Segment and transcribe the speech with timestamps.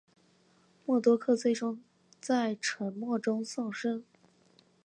[0.83, 1.79] 默多克最终
[2.19, 4.03] 在沉没中丧生。